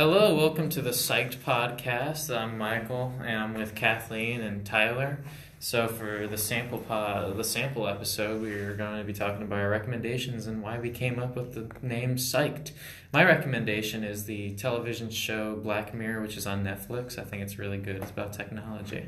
[0.00, 2.32] Hello, welcome to the Psyched Podcast.
[2.32, 5.18] I'm Michael, and I'm with Kathleen and Tyler.
[5.58, 9.68] So for the sample pod, the sample episode, we're going to be talking about our
[9.68, 12.70] recommendations and why we came up with the name Psyched.
[13.12, 17.18] My recommendation is the television show Black Mirror, which is on Netflix.
[17.18, 17.96] I think it's really good.
[17.96, 19.04] It's about technology.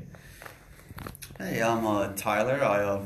[1.38, 2.64] Hey, I'm uh, Tyler.
[2.64, 3.02] I uh,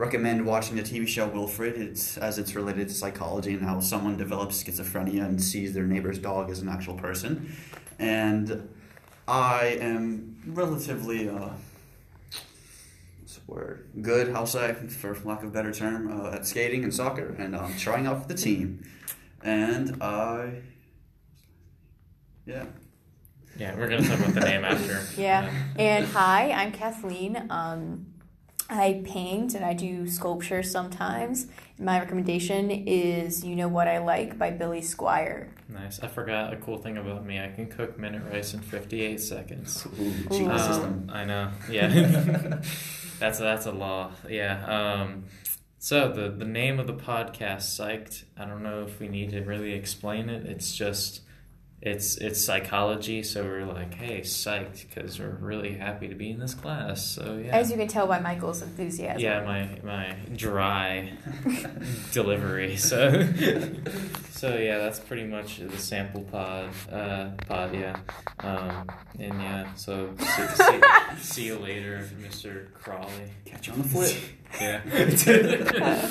[0.00, 1.76] recommend watching the TV show Wilfred.
[1.76, 6.18] It's as it's related to psychology and how someone develops schizophrenia and sees their neighbor's
[6.18, 7.54] dog as an actual person.
[7.98, 8.70] And
[9.28, 11.50] I am relatively, uh,
[13.20, 13.90] what's the word?
[14.00, 17.54] Good, I'll say, for lack of a better term, uh, at skating and soccer, and
[17.54, 18.82] I'm trying out for the team.
[19.42, 20.62] And I,
[22.46, 22.64] yeah.
[23.58, 25.02] Yeah, we're going to talk about the name after.
[25.20, 25.52] Yeah.
[25.76, 27.46] And hi, I'm Kathleen.
[27.50, 28.06] Um,
[28.70, 31.48] I paint and I do sculpture sometimes.
[31.76, 35.48] My recommendation is You Know What I Like by Billy Squier.
[35.68, 35.98] Nice.
[36.00, 37.40] I forgot a cool thing about me.
[37.40, 39.86] I can cook minute rice in 58 seconds.
[39.98, 41.10] Ooh, cheat Um.
[41.12, 41.50] I know.
[41.68, 41.88] Yeah.
[43.18, 44.12] that's that's a law.
[44.28, 44.64] Yeah.
[44.66, 45.24] Um,
[45.78, 48.24] so the the name of the podcast, psyched.
[48.38, 50.46] I don't know if we need to really explain it.
[50.46, 51.22] It's just
[51.82, 53.22] it's it's psychology.
[53.22, 57.04] So we're like, hey, psyched, because we're really happy to be in this class.
[57.04, 57.56] So yeah.
[57.56, 59.20] As you can tell by Michael's enthusiasm.
[59.20, 61.12] yeah, my my dry
[62.12, 62.76] delivery.
[62.76, 63.26] So
[64.30, 66.68] so yeah, that's pretty much the sample pod.
[66.90, 67.98] Uh, pod, yeah.
[68.40, 68.86] Um,
[69.18, 70.80] and yeah, so see, see,
[71.18, 72.72] see you later, Mr.
[72.74, 73.30] Crawley.
[73.44, 74.16] Catch you on the flip.
[74.60, 74.80] Yeah.